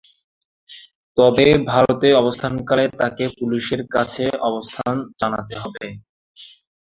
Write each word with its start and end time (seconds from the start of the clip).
তবে, 1.17 1.47
ভারতে 1.69 2.07
অবস্থানকালে 2.21 2.85
তাকে 2.99 3.23
পুলিশের 3.37 3.81
কাছে 3.95 4.23
তার 4.27 4.41
অবস্থান 4.49 4.95
জানাতে 5.21 5.53
হবে। 5.63 5.85